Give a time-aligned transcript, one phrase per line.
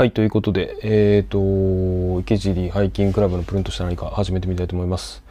[0.00, 5.22] はい、ということで、えっ、と、池尻ハイキングクラブのプリントした何か始めてみたいと思います。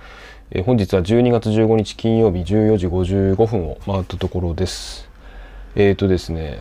[0.52, 5.10] えー本日は12月15日金曜日14時55分を回ったところです。
[5.76, 6.60] えっ、とですね、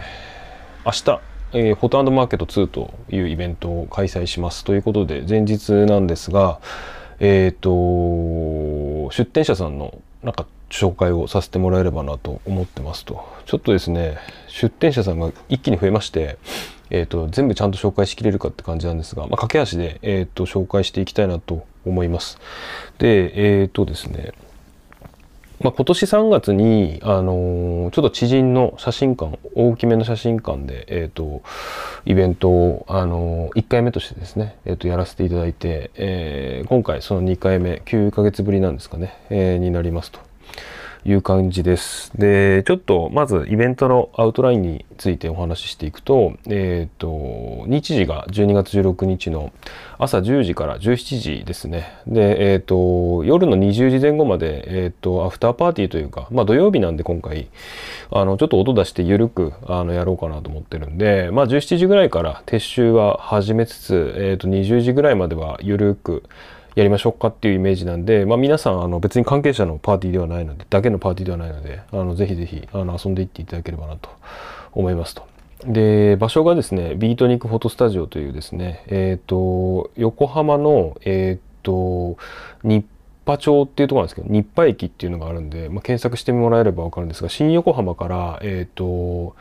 [0.86, 1.20] 明日、
[1.52, 6.60] えーフォトマーケット2というイベントを開催しますということで、前日なんですが、
[7.20, 7.68] えっ、と、
[9.10, 13.22] 出店者さんのなんか紹介をさせてもらえればなと思ってますと。
[13.44, 14.16] ちょっとですね、
[14.46, 16.38] 出店者さんが一気に増えまして、
[16.90, 22.38] えー、と全部ちゃんと紹介しきれるかって感じなんですが、まあ、駆け足で、えー、と紹介していきたいなと思います。
[22.98, 24.32] で、えっ、とですね、
[25.60, 31.42] まあ、今年3月に、あのーちょっと知人の写真館大きめの写真館で、えー、と
[32.04, 40.20] イベントを、あの1回目としてですね、えー、とやらせていただいて、え今回その2回目9ヶ月ぶりなんですかね、えになりますと。
[41.04, 42.10] いう感じです。
[42.16, 49.52] で、ちょっとまずイベントのアウトラインについてお話ししていくと、えっ、と、日時が12月16日の
[49.98, 51.98] 朝10時から17時ですね。
[52.06, 57.48] で、えっ、と、夜の20時前後まで、えっ、と、アフターパーティーというか、まあ土曜日なんで今回、
[58.10, 66.24] あの、ちょっと音出して緩く、あの、やろうかなと思ってるんで、まあ17時ぐらいから撤収は始めつつ、えっ、と、20時ぐらいまでは緩く、
[66.78, 74.08] やりましょうかっていうイメージなんで、まあ、皆さんあの別に関係者のパーティーではないのでだけのパーティーではないのであのぜひぜひあの遊んでいっていただければなと
[74.72, 75.26] 思いますと。
[75.64, 82.16] で場所がですねビートニックフォトスタジオというですねえっ、と横浜のえっ、と
[82.62, 82.86] 日
[83.24, 89.34] 波町っていうところなんですけど日波駅っていうのがあるんで、まあ、検索してもらえれば分かるんですが新横浜からえっ、と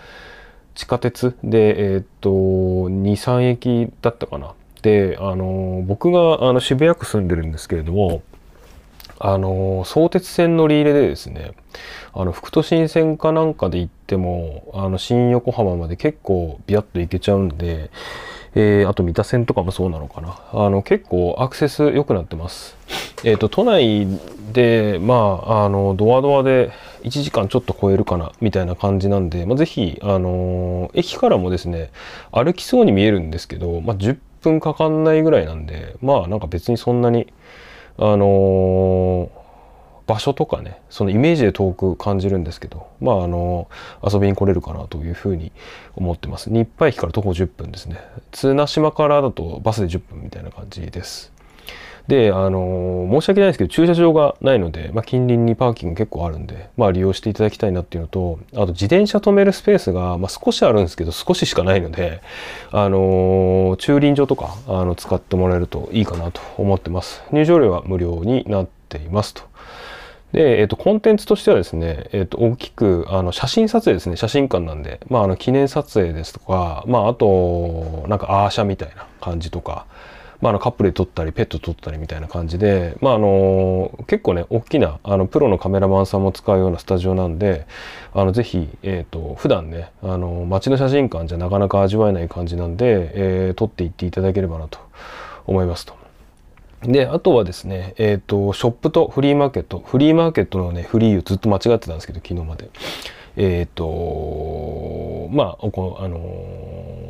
[0.74, 8.22] 地下鉄で、えっと23駅だったかなであの僕があの渋谷区住んでるんですけれども
[9.20, 11.54] あの相鉄線乗り入れでですね
[12.14, 17.90] あの副都心線かなんかで行ってもあの新横浜まで結構ビヤッと行けちゃうんで、
[18.56, 22.76] えーあと三田線とかもそうなのかなあの結構アクセス良くなってます。
[23.24, 24.08] えー、と都内
[24.54, 25.16] でま
[25.46, 26.72] ああのドアドアで
[27.04, 31.92] 1時間ちょっと超えるかなみたいな感じなんで、まあ、ぜひ、あの駅からもですね
[32.32, 37.32] 歩きそうに見えるんですけど、まあ、10分かかんないぐらいなんでまあなんか別にそんなに
[37.98, 39.32] あの
[40.06, 43.68] 場所とかねそのイメージで遠く感じるんですけどまああの
[44.02, 45.52] 遊びに来れるかなというふうに
[45.96, 46.50] 思ってます。
[46.50, 48.00] 日配駅から徒歩10分ですね。
[48.32, 51.37] 綱島からだとバスで10分みたいな感じです。
[52.08, 62.22] であの申し訳ないですけど駐車場がないので、まあ、近隣にパーキング結構あるんで、まあ、利用していただきたいなっていうのとあと自転車止めるスペースが、まあ、少しあるんですけど少ししかないので
[62.72, 67.24] あの駐輪場とかあの使ってもらえるといいかなと思ってます。
[67.32, 69.44] 入場料は無料になっていますと。
[70.34, 79.86] で、えっと、コンテンツとしてはですね、えっと、大きく、あの、写真撮影ですね、写真館なんで、まあ、あの、記念撮影ですとか、まあ、あと、なんか、アーシャみたいな感じとか、
[80.42, 87.66] まあ、あの、カップルで撮ったり、ペット撮ったりみたいな感じで、まあ、あの、結構ね、大きな、あの、プロのカメラマンさんも使うようなスタジオなんで、
[88.14, 94.80] あの、ぜひ、えっと、普段ね、あの、街の写真館じゃなかなか味わえない感じなんで、えー撮っていっていただければなと
[95.48, 95.96] 思いますと。
[96.84, 99.80] で、あとはですね、えっ、と、ショップとフリーマーケット。
[99.80, 102.70] フリーマーケットのね、フリーをずっと間違ってたんですけど、昨日まで。
[103.36, 106.20] えっ、と、まあ、おこあの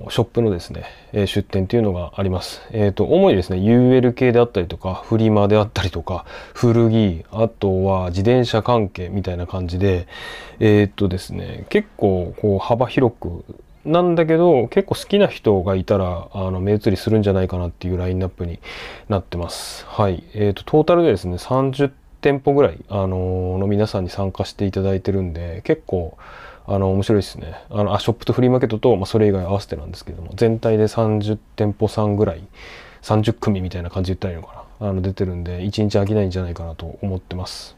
[0.09, 2.61] ショップのですね、え出店というのがあります。
[2.71, 10.07] えっ、と、主にですね、UL 系であったりとか、フリマであったりとか、古着、あとは自転車関係みたいな感じで、
[10.59, 13.45] えっ、とですね、結構、こう、幅広く、
[13.85, 18.59] なんだけど結構好きな人がいたらあの目移りするんじゃないかなっていうラインナップに
[19.07, 19.85] なってます。
[19.87, 20.25] はい。
[20.33, 26.17] えっ、と、トータルでですね、30店舗ぐらい、あのの皆さんに参加していただいてるんで、結構、
[26.67, 27.55] あの、面白いですね。
[27.69, 32.43] あの、あ、ショップとフリーマーケットと、まあ、それ以外合わせてなんですけども、全体で30店舗さんぐらい、
[33.03, 34.89] 30組みたいな感じで言ったらいいのかな。
[34.89, 37.77] あの、出てるんで、1日飽きないんじゃないかなと思ってます。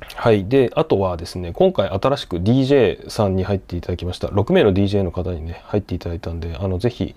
[0.00, 0.46] はい。
[0.46, 4.28] で、あとはですね、今回新しく DJ さんに入っていただきました。
[4.28, 7.14] 6名の DJ の方にね、入っていただいたんで、あの、ぜひ、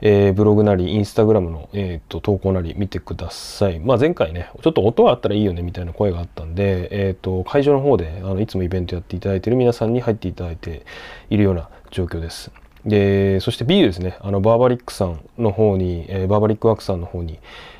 [0.00, 3.78] えーブログなり、インスタグラムの、えーと投稿なり見てください。
[3.78, 10.84] まあ、前回ね、ちょっと音があったらいいよね、みたいな声があったんで、えっ、と、会場の方で、あの、いつもイベントやっていただいている皆さんに入っていただいて
[11.30, 12.50] いるような状況です。
[12.84, 17.38] で、そして B ですね、あの、バーバリックさんの方に、えーバーバリックワークさんの方に、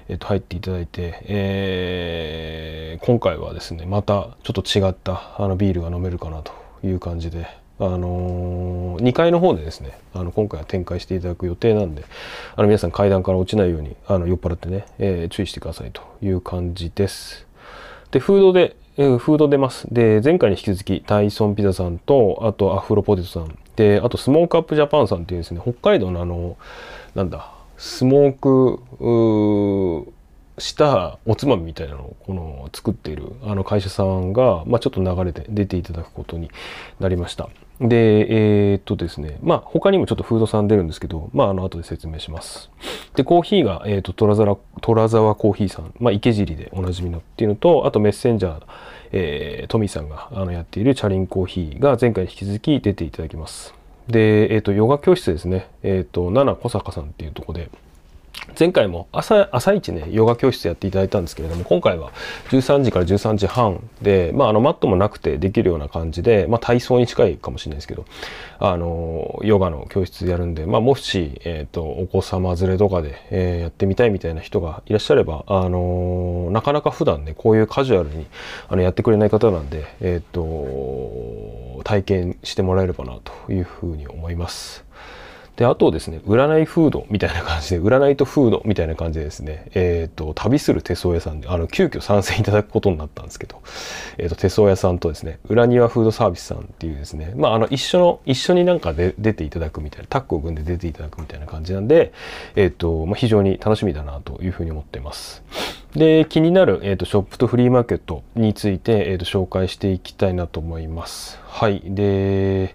[0.08, 7.46] えっと入っていただいて、えー今回はですねまたちょっと違ったあのビールが飲めるかなという感じで、
[7.78, 12.04] あのー2階の方でですねあの今回は展開していただく予定なんで
[12.56, 17.46] あの皆さん階段から落ちないようにあの酔っ払ってね、えー注意してくださいという感じです。
[18.10, 26.56] でフードで、えーフード出ますで前回に引き続きタイソンピザさんとあとアフロポテトさんであとスモークアップジャパンさんっていうですね北海道のあの
[27.14, 30.12] なんだスモーク
[30.58, 36.50] したおつまみみたいなのをこの作っているあの会社さんが、まあ、ちょっと流れて出ていただくことに
[36.98, 37.48] なりました。
[37.78, 42.70] で、えー、っとですね、まあ他にもちょっとフードさん出るんですけど、まああの後で説明します。
[43.14, 48.62] で、コーヒーが、えー、っと、トラザラ、トラザワコーヒーさん、まあ池尻でおなじみのっていうのと、あとメッセンジャー、
[49.12, 53.74] えー、トミーさんがあのやっているチャリンコーヒーが前回に引き続き出ていただきます。
[54.08, 55.68] で、えっ、と、ヨガ教室ですね。
[55.82, 57.70] えっ、と、ナナ小坂さんっていうとこで、
[58.58, 62.12] 前回も朝朝一ねヨガ教室やっていただいたんですけれども今回は
[62.50, 68.06] 13時から13時半で、まあ、あのマットもなくてできるような感じで、まあ、体操に近いかもしれないですけど
[68.58, 78.26] あのヨガの教室やるんで、まあ、もし、えーと、お子様連れとかで、えー、やってみたいみたいな人がいらっしゃれば、あのなかなか普段ねこういうカジュアルに
[78.68, 84.84] あのやってくれない方なんで、えーと体験してもらえればなというふうに思います。
[85.56, 93.62] で、あとですね、占いフードみたいな感じで、占いとフードみたいな感じでですね、えっ、ー、と、旅する手相屋さんで、あの、急遽参戦いただくことになったんですけど、
[94.18, 102.12] えっ、ー、と、手相屋さんとですね、裏庭フードサービスさんっていうですね、まあ、あの、一緒の、一緒になんかで出ていただくみたいな、タッグを組んで出ていただくみたいな感じなんで、
[102.54, 105.42] えっ、ー、と、まあ、非常に楽しみだなというふうに思っています。
[105.94, 111.40] で、気になる、えっ、と、ショップとフリーマーケットについて、えっ、と、紹介していきたいなと思います。
[111.46, 111.80] はい。
[111.86, 112.74] で、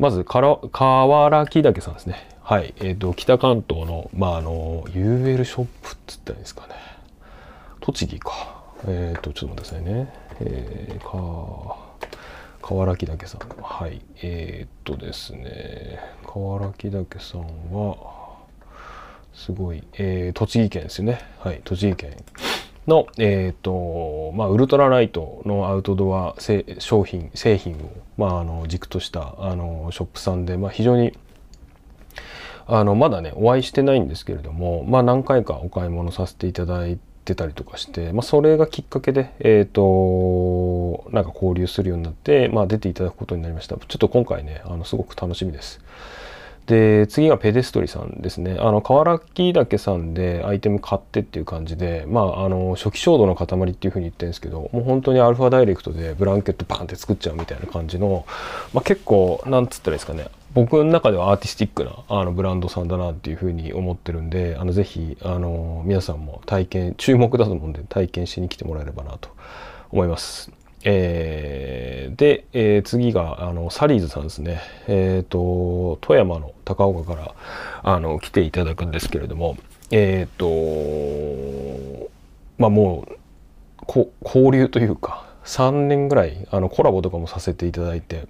[0.00, 2.26] まず、から、河原木岳さんですね。
[2.42, 2.72] はい。
[2.78, 6.74] えっ、ー、と、北関東の、まあ、あの、UL ショップっつったらいいですかね。
[7.80, 8.62] 栃木か。
[8.88, 10.14] えっ、ー、と、ちょっと待ってくださいね。
[10.40, 11.76] えー、か、
[12.62, 13.40] 河原木岳さん。
[13.62, 14.00] はい。
[14.22, 18.38] えっ、とですね、河原木岳さんは、
[19.34, 21.20] すごい、えー、栃木県ですよね。
[21.40, 21.60] はい。
[21.62, 22.16] 栃木県。
[22.90, 26.34] の、え、ー、と、まあ、ウルトラライトのアウトドア
[26.78, 27.76] 商品、製品を、
[28.18, 31.16] まあ、あの、軸とした、あの、ショップさんで、まあ、非常に、
[32.66, 43.76] あの、まだね、お会いしてないんですけれども、まあ、何回かお買い物させていただいてたりとかして、まあ、それがきっかけで、えっ、ー、と、なんか交流するようになって、まあ、出ていただくことになりました。
[43.76, 45.80] ちょっと今回ね、あの、すごく楽しみです。
[46.70, 58.24] で次がペデストリさんですねあの河原木岳さんでアイテム買ってっていう感じでまああの初期衝動の塊っていうふうに言ってるんですけどもう本当にアルファダイレクトでブランケットバンって作っちゃうみたいな感じの、
[58.72, 69.30] まあ、結構なんつったらいいですかね僕の中ではアーティスティックなあのブランドさんだなっていうふうに思ってるんであのぜひあの皆さんも体験注目だと思うんで体験しに来てもらえればなと
[69.90, 70.59] 思います。
[70.84, 74.60] えー、で、えー、次があのサリーズさんですね。
[74.88, 77.34] えっ、ー、と富山の高岡から
[77.82, 79.56] あの来ていただくんですけれども、
[79.90, 82.10] えっ、と
[82.58, 88.26] まあもう交流というか3年ぐらいあのコラボとかもさせていただいて、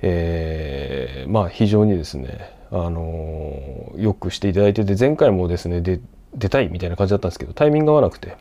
[0.00, 6.00] えー、まあ非常にですねあのよくしていただいてて前回もですねで
[6.34, 8.36] 出たいみたいな感じだったんですけどタイミングが合わなくて。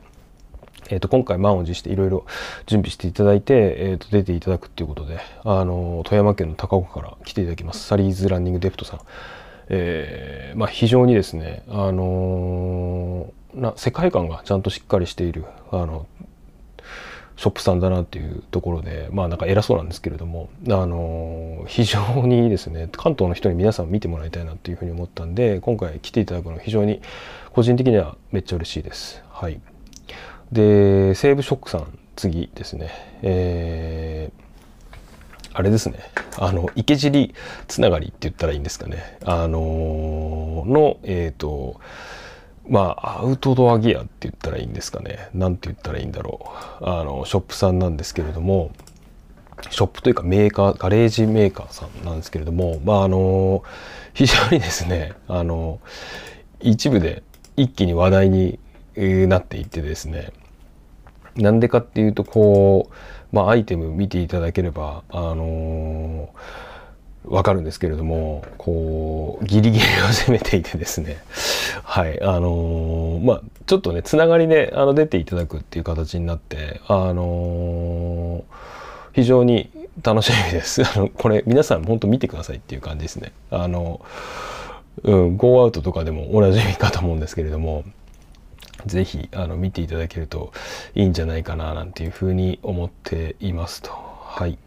[0.89, 2.25] えー、と今回満を持していろいろ
[2.65, 7.85] 準備していただいて、えー、と出ていただくっていうことで、あの富山県の高岡から来ていただきます。
[7.85, 8.99] サリーズランニングデプトさん、
[9.69, 16.05] えーまあ、非常にですね、あのー、な世界観がちゃんとしっかりしているあの
[17.35, 27.01] ショップさんだなっていうところでまあなんか偉そうなんですけれども、あのー、非常にですね関東の人に皆さん見てもらいたいなっていうふうに思ったんで今回来ていただくの非常に
[27.51, 29.23] 個人的にはめっちゃ嬉しいです。
[29.29, 29.59] はい。
[30.51, 32.89] で西武ショックさん次ですね。
[33.21, 35.99] えー、あれですね。
[36.37, 37.33] あの池尻
[37.67, 39.17] つながりって言ったらいいんですかね。
[39.25, 41.79] あのー、のえっ、ー、と
[42.67, 45.29] まあアウトドアギアって言ったらいいんですかね。
[45.33, 46.51] 何て言ったらいいんだろ
[46.81, 46.85] う。
[46.85, 48.71] あのショップさんなんですけれども
[49.69, 53.63] ショップというかメーカーガレージメーカーさんなんですけれどもまああの
[54.13, 55.79] 非常にですねあの
[56.59, 57.23] 一部で
[57.55, 58.59] 一気に話題に
[59.27, 60.31] なっていってですね
[61.35, 71.17] なんでかっていうとこう、まあ、アイテム見ていただければあのー、わかるんですけれどもこうギリギリを攻めていてですね
[71.83, 78.43] はいあのー、まあちょっとねつながりであの出ていただくっていう形になってあのー、
[79.13, 79.69] 非常に
[80.03, 80.83] 楽しみです。
[80.83, 83.31] あのこれ皆さん本当見てくださいっていう感じですね。
[83.49, 84.01] あの
[85.03, 87.83] うん、ゴーアウトとかでも同じ見かと思うんですけれども
[88.85, 90.53] ぜひあの見ていただけると
[90.95, 93.91] いいんじゃないかななんていうふうに思っていますと。
[93.91, 94.57] はい。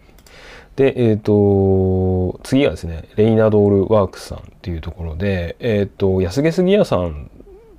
[0.76, 7.31] で、えっ、ー、と、次はですね、レイナドールワークスさんっていうところで、えっ、ー、と、安毛杉屋さん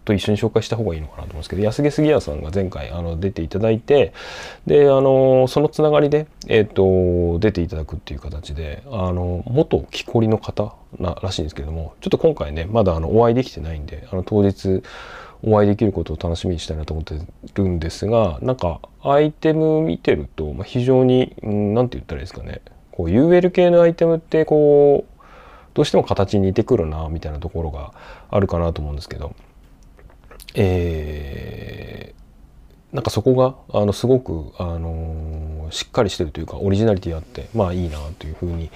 [0.04, 4.14] と一緒に紹介した方がいいのかなと思うんですけど安毛杉谷さんが前回あの出ていただいて
[4.66, 14.84] であのそのつながりで、えーと、出ていただくっていう形であの元木こりの方ならしいんですけれどもちょっと今回ねまだあのお会いできてないんであの当日
[15.44, 17.16] お会いできることを楽しみにしたいなと思って
[17.56, 22.62] るんですがなんかアイテム見てると、ま、非常に何て言ったらいいですかね。
[22.92, 25.22] こう UL 系のアイテムってこう
[25.74, 27.94] どうしても形に似てくるなみたいなところが
[28.30, 29.34] あるかなと思うんですけど。
[30.54, 38.70] えー、なんかそこがあのすごく、あのー、しっかりしてるというかオリジナリティあってまあいいなというふうに、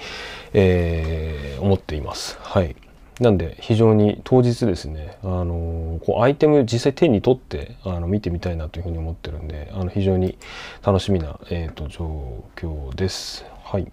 [0.54, 2.38] えー、思っています。
[2.40, 2.76] はい。
[3.20, 10.36] なんで非常に当日ですね、あのこうアイテム実際手に取ってあの見てみたいなというふうに思ってるんであの非常に
[10.84, 13.46] 楽しみな、えーと、状況です。
[13.64, 13.90] はい、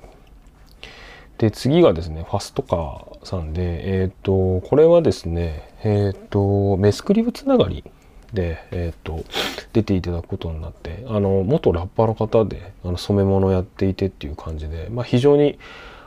[1.37, 7.85] で次がですねファストカーさんで、えっ、ー、とこれはですねえっ、ー、とメスクリブつながり
[8.33, 9.23] で、えっ、ー、と
[9.71, 15.57] 出ていただくことになってあの元ラッパーの方であの染め物をやっていてっていう感じで、まあ、非常に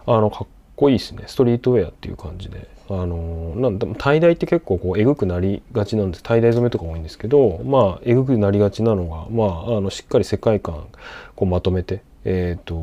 [0.04, 1.24] あのかっこいいですね。
[1.28, 2.75] ストリートウェアっていう感じで。
[2.88, 10.86] あのなんだタイダイって結構こうえぐくなりがちなんですタイダイ染めとか多いんですけどまあえぐくなりがちなのがまああのしっかり世界観
[11.34, 12.74] こうまとめてえーと、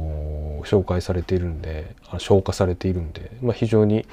[0.65, 4.05] 紹介されているんで消化されているんで、まあ、非常に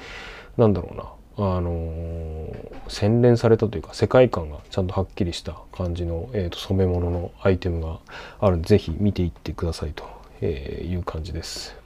[0.57, 2.53] なんだろうなあの、
[2.89, 7.99] 洗練されたというか世界観がちゃんとはっきりした感じの、えーと、染め物のアイテムが
[8.41, 11.77] あるんで是非見ていってくださいという感じです。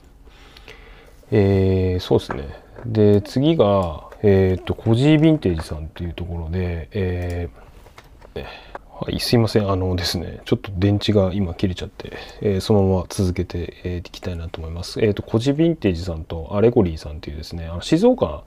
[1.32, 2.65] えー、そうですね。
[2.86, 8.44] で次が、えーと、コジーヴィンテージさんというところで、えー、
[9.06, 9.70] はい、すいません。
[9.70, 15.02] あのですね、ちょっと電池が今切れちゃって、えー、そのまま続けてい、えー、きたいなと思います。
[15.02, 18.44] えっ、ー、と、コジヴィンテージさんとアレゴリーさんというですね、あの静岡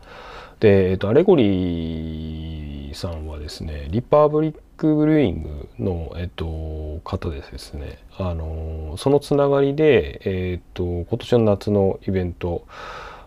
[0.61, 12.65] で、えっ、と、アレゴリーさんはですね、リパーブリックブルーイングの、えっ、と、方でですね、あのそのつながりで、えっ、と、今年の夏のイベント、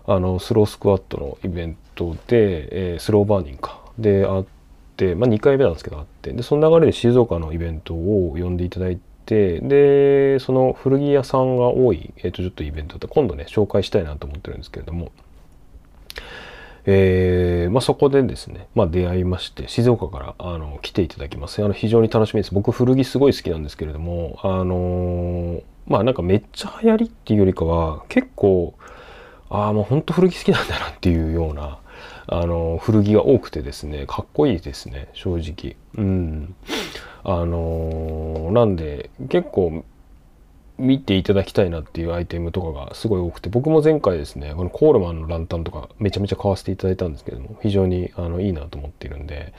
[0.08, 4.46] あの、スロースクワットのイベントで、えスローバーニングか、であっ
[4.98, 6.32] て、、まあ、2回目なんですけどあって。
[6.34, 15.12] でその流れで静岡のイベントを呼んでいただいてでその古着屋さんが多い、えー、とちょっとイベントって今度ね紹介したいなと思ってるんですけれども、
[16.86, 21.64] えーまあ、そこでですね、まあ、出会いまして静岡からあの来ていただきます。
[21.64, 22.54] あの非常に楽しみです。
[22.54, 28.74] 僕古着すごい好きなんですけれどもあのー、まあなんかめっちゃ流行りっていうよりかは結構
[29.52, 31.80] ああもうほんと古着好きなんだなっていうような
[32.28, 35.76] あの古着が多くてですねかっこいいですね正直。
[35.96, 36.56] うん。
[37.24, 39.86] あのなんで結構
[40.78, 49.54] 見ていただきたいなっていうアイテムとかがすごい多くて僕も前回ですねこのコールマンのランタンとかめちゃめちゃ買わせていただいたんですけども非常にあのいいなと思っているんで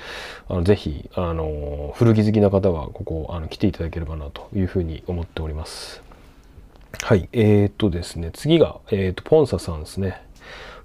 [0.49, 6.03] あのぜひあの古着好きな方はここあの来ていただければなというふうに思っております。
[7.01, 10.23] はいえー、っとですね次が、えー、っとポンサさんですね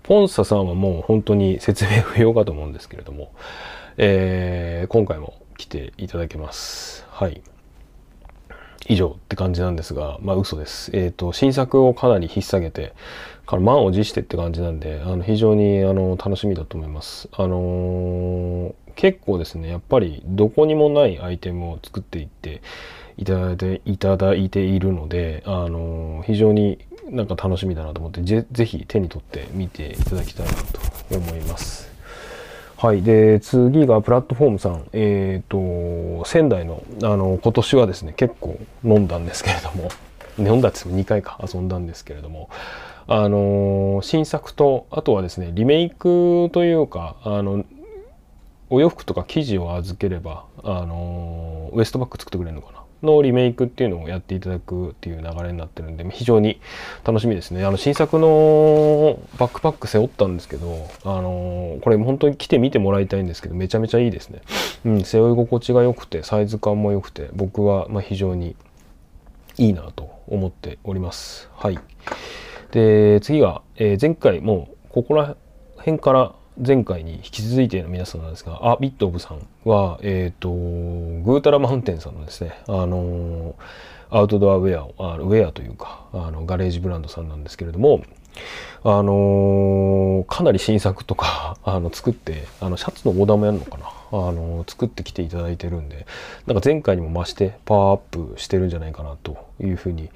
[0.07, 3.33] ポンサさんはもう本当に説明不要かと思うんですけれども、
[3.97, 7.05] えー、今回も来ていただけます。
[7.09, 7.41] はい。
[8.87, 10.91] 以上って感じなんですが、まあ嘘です。
[10.93, 12.93] えっ、ー、と、新作をかなり引っ提げて、
[13.45, 17.27] から満を持してって感じなんで、あの非常にあの楽しみだと思います。
[17.33, 22.61] あのー、結構ですね、やっぱりどこにもないアイテムを作っていって
[23.17, 31.87] いただいていただいているので、あの、非常になんか楽しみだなと思ってぜぜひ手に取って見ていただきたいなと思います。
[32.77, 33.01] はい。
[33.01, 34.87] で、次がプラットフォームさん。
[34.93, 39.89] えっ、ー、と、仙台の、あの、今年はですね、結構飲んだんですけれども、
[40.37, 42.49] 飲んだって2回か遊んだんですけれども、
[43.07, 47.65] あの、新作と、あとはですね、リメイクというか、あの、
[48.69, 52.83] お洋服とか生地を預ければ、あの、ウエストバッグ作ってくれるのかな。
[53.03, 56.59] のリメイクっていうのをやっていただくっていう流れになってるんで非常に
[57.03, 57.63] 楽しみですね。
[57.65, 64.41] あの新作のバックパック背負ったんですけどあのこれ本当に来て見てもらいたいんですけどめちゃめちゃいいですね、
[64.85, 68.55] うん、背負い心地が良くてサイズ感も良くて僕はま非常に
[69.57, 71.49] いいなと思っております。
[71.55, 71.79] はい。
[72.71, 75.35] で次が、えー、前回もうここら
[75.77, 76.33] 辺から
[76.65, 83.55] 前回に引き続いての皆さんなんですが、あ、ビットオブさんは、えっ、ー、と、グータラマウンテンさんのですね、あの
[84.09, 88.01] アウトドアウェアを、あウェアというか、あの、ガレージブランドさんなんですけれども、
[88.83, 93.91] あのかなり新作とか、 あの、作って、あの、シャツのオーダーもやるのかな。
[94.11, 96.05] あの作ってきていただいてるんで
[96.45, 100.09] なんか前回にも増してパワーアップしてるんじゃないかなというふうに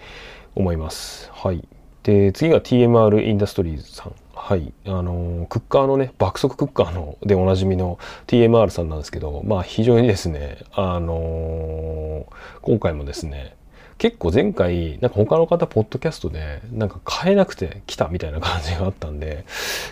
[0.55, 1.29] 思います。
[1.33, 1.67] はい、
[2.03, 4.73] で次が TMR インダストリーズさんはい。
[4.87, 12.25] あの、クッカーのね、爆速クッカーのでおなじみの TMR さんなんですけど、まあ非常にですね、あの
[12.63, 13.55] 今回もですね、
[13.99, 19.45] 結構前回、なんか他の方、ポッドキャストで、なんか買えなくて来たみたいな感じがあったんで、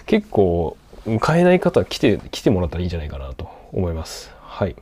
[0.08, 0.76] 結構、
[1.22, 4.32] 買えない方来て、来てもらったらいいんじゃないかなと思います。
[4.42, 4.76] はい。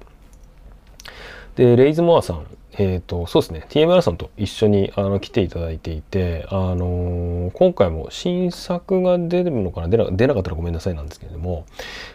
[1.57, 2.45] で、レイズモアさん、
[2.77, 9.87] えっ、ー、と、そうですね、TMR さんと一緒にあの来ていただいていて、あのー、今回も新作が出るのかな？
[9.87, 11.65] 出な出なかったらごめんなさいなんですけれども、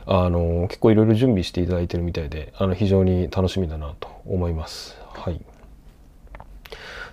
[0.06, 4.96] あのー、結構いろいろ準備していただいてるみたいで、あの非常に楽しみだなと思います。
[5.14, 5.40] はい。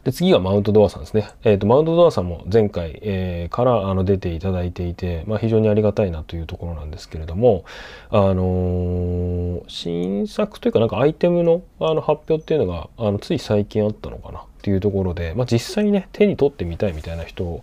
[0.04, 1.30] で次がマウントドアさんですね。
[1.44, 7.66] えっ、ー、と、マウントドアさんも前回、えー、からあの出ていただいていて、まあ、非常にありがたいなというところなんですけれども、
[8.10, 17.62] あのー、新作というかなんかアイテムのあの発表っていうのがあのつい最近あったのかなっていうところで、まあ、実際にね、手に取ってみたいみたいな人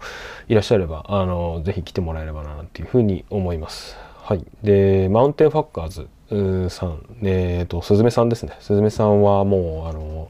[0.48, 3.96] いらっしゃれば、あのぜひ来てもらえればなっていうふうに思います。
[4.22, 4.44] はい。
[4.62, 6.08] で、マウンテンファッカーズ
[6.70, 8.56] さん、えっ、ー、と、すずめさんですね。
[8.60, 10.28] すずめさんはもう、あの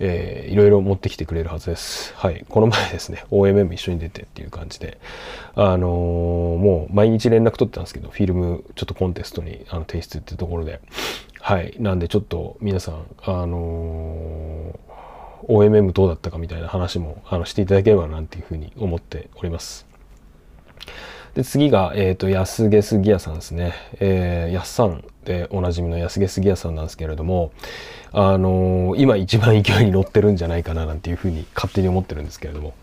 [0.00, 2.14] えー、いろいろ持ってきてくれるはずです。
[2.14, 2.44] はい。
[2.48, 4.98] この前ですね、OMM 一緒に出てっていう感じで、
[5.54, 10.80] あのー、もう毎日連絡取ってたんですけど、フィルムちょっとコンテストにあの提出っていうところで、
[11.40, 11.74] はい。
[11.78, 19.86] なんでちょっと皆さん、あのー、OMM どうだったかみたいな話もあのしていただければなっていうふうに思っております。
[21.34, 23.74] で次が、えっ、ー、と、安毛杉屋さんですね。
[24.00, 27.52] えー、安さんでおなじみの安毛杉屋さんなんですけれども、
[28.12, 32.74] あのー、今一番勢いに乗ってるんじゃないかななんていうふうに勝手に思ってるんですけれども。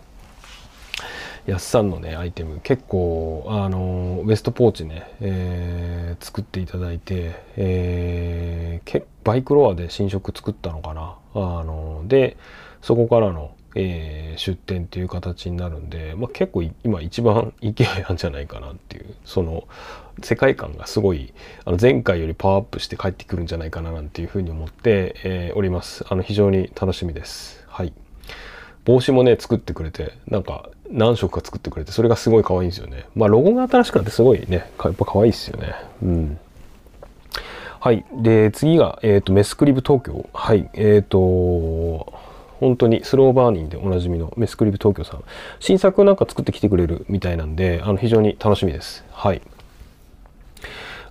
[1.47, 11.15] 安さんのね、アイテム、結構、あのウエストポーチね、えー、作っていただいて、えー、バイクロアで新色作ったのかな。
[11.35, 12.37] あので、
[12.81, 17.73] そこからの、えー、出店っていう形になるんで、まあ、結構今一番勢い
[18.07, 19.67] なんじゃないかなっていうその
[20.23, 21.33] 世界観がすごい
[21.65, 27.93] あの前回よりパワーアップして帰ってくるんじゃないかななんていうふうに思って、えー、おりますあの非常に楽しみですはい
[28.85, 36.39] 帽子もね作ってくれてなんか何色か作ってくれてそれがすごい可愛いんですよねまあロゴが新しくなってすごいねやっぱ可愛いですよねうん
[37.85, 38.03] はい。
[38.11, 40.27] で、次が、えっ、ー、と、メスクリブ東京。
[40.33, 40.71] はい。
[40.73, 42.11] えっ、ー、と、
[42.59, 45.23] 本当にスローバーニンでおなじみのメスクリブ東京さん。
[45.59, 49.03] 新作なんか作ってきてくれるみたいなんであの非常に楽しみです。
[49.11, 49.41] はい。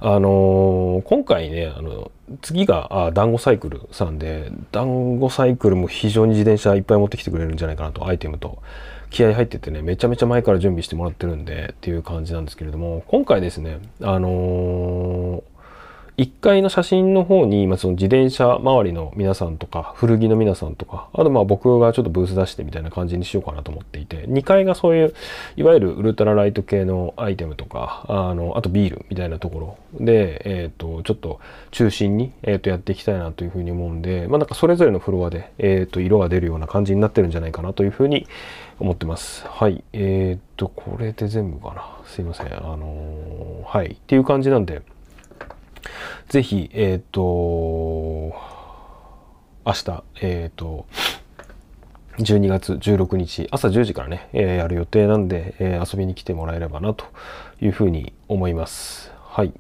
[0.00, 2.10] あのー、今回ねあの
[2.42, 8.58] 次があ団子サイクルさんで団子サイクルも非常に自転車いっぱい持ってきてくれるんじゃないかなとアイテムと。
[9.10, 15.53] 気合入っててねめちゃめちゃ前から準備してもらってるんでっていう感じなんですけれども今回ですねあのー
[16.16, 25.14] 1階の写真の方に、まあ、その自転車周りの皆さんとか、古着の皆さんとか、あとまあ僕がちょっとブース出してみたいな感じにしようかなと思っていて、2階がそういう、
[25.56, 31.40] いわゆるウルトラライト系のアイテムとか、あの、あとビールみたいなところで、えっ、ー、と、ちょっと
[31.72, 38.28] 中心に、えっ、ー、と、やっていきたいなというふうに思うんで、まあなんかそれぞれのフロアで、えっ、ー、と、色が出るような感じになってるんじゃないかなというふうに
[38.78, 39.44] 思ってます。
[39.48, 39.82] はい。
[39.92, 41.88] えっ、と、これで全部かな。
[42.06, 42.46] すいません。
[42.54, 43.92] あのはい。
[43.92, 44.82] っていう感じなんで、
[46.28, 48.34] ぜひ、えっ、ー、と、
[49.66, 50.86] 明日、えっ、ー、と、
[52.18, 57.06] 12月16日朝10時からね、えー、やる予定なんで、えー、遊びに来てもらえればなと
[57.60, 59.12] いうふうに思います。
[59.26, 59.52] はい。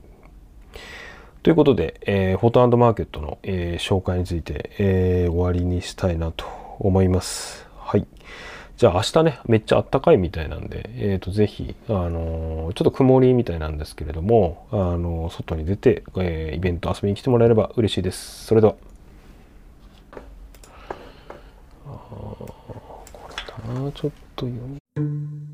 [1.42, 6.46] ということで、えー、フォトマーケットの、えー、紹介について、えー、終わりにしたいなと
[6.78, 7.66] 思います。
[7.76, 8.06] はい。
[8.76, 18.46] じゃあ明日ね、めっちゃあったかいみたいなんで、えっ、ー、と、ぜひ、あのー、ちょっと曇りみたいなんですけれども、あのー、外に出て、えー、イベント遊びに来てもらえれば嬉しいです。
[18.46, 18.74] それでは。
[21.86, 22.48] あこ
[23.68, 25.53] れだな、ちょっと読み。